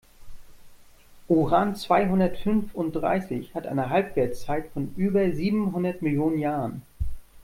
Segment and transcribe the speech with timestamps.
[1.29, 6.81] Uran-zweihundertfünfunddreißig hat eine Halbwertszeit von über siebenhundert Millionen Jahren.